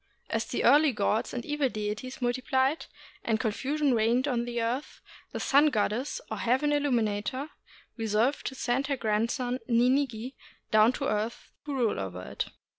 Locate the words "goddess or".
5.67-6.37